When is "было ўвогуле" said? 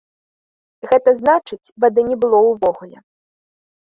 2.25-2.97